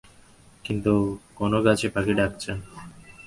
[0.65, 0.93] কিন্তু
[1.35, 2.65] কোনো গাছে পাখি ডাকছে না।